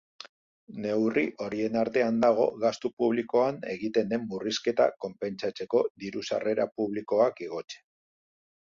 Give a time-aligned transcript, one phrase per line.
[0.85, 7.89] Neurri horien artean dago gastu publikoan egiten den murrizketa konpentsatzeko diru-sarrera publikoak igotzea.